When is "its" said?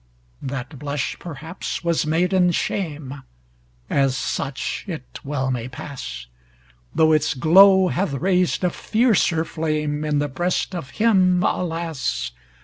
7.11-7.35